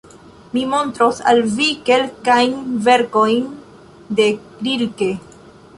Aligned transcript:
Mi 0.53 0.61
montros 0.69 1.19
al 1.31 1.41
vi 1.57 1.67
kelkajn 1.91 2.57
verkojn 2.89 3.47
de 4.21 4.31
Rilke. 4.69 5.15